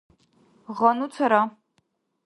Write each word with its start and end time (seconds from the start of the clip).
гъану 0.77 1.05
цара 1.15 1.41